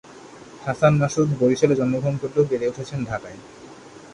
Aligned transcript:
হাসান 0.65 0.93
মাসুদ 1.01 1.29
বরিশালে 1.39 1.75
জন্মগ্রহণ 1.75 2.15
করলেও 2.21 2.49
বেড়ে 2.49 2.69
উঠেছেন 2.71 2.99
ঢাকায়। 3.05 3.37